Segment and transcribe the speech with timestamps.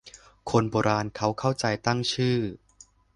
[0.49, 2.37] คนโบราณเค้าเข้าใจตั้งชื่อ